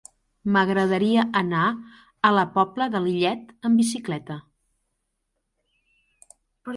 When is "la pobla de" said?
2.37-3.01